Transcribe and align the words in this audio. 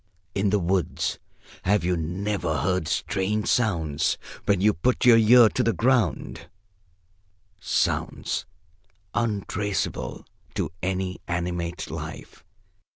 In 0.33 0.49
the 0.49 0.57
woods, 0.57 1.19
have 1.61 1.83
you 1.83 1.95
never 1.95 2.57
heard 2.57 2.87
strange 2.87 3.47
sounds, 3.47 4.17
when 4.47 4.59
you 4.59 4.73
put 4.73 5.05
your 5.05 5.19
ear 5.19 5.47
to 5.49 5.61
the 5.61 5.73
ground 5.73 6.49
sounds 7.59 8.47
untraceable 9.13 10.25
to 10.55 10.71
any 10.81 11.21
animate 11.27 11.91
life? 11.91 12.43